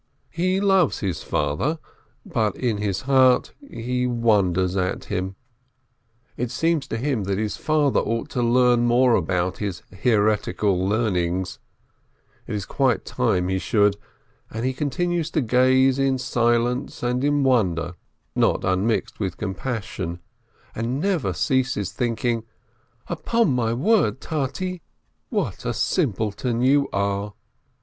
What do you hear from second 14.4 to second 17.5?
and he continues to gaze in silence and in